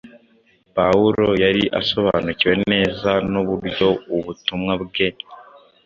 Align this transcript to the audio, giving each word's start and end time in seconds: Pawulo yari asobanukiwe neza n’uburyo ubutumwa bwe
Pawulo 0.75 1.27
yari 1.43 1.63
asobanukiwe 1.79 2.55
neza 2.71 3.11
n’uburyo 3.31 3.87
ubutumwa 4.17 4.73
bwe 4.83 5.07